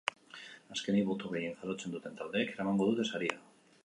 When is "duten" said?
1.97-2.17